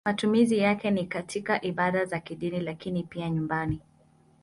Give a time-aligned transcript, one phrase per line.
[0.05, 3.79] Matumizi yake ni katika ibada za kidini lakini pia nyumbani.